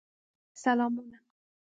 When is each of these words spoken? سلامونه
سلامونه 0.61 1.19